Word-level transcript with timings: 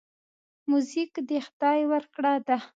موزیک 0.69 1.11
د 1.29 1.31
خدای 1.45 1.79
ورکړه 1.91 2.33
ده. 2.47 2.57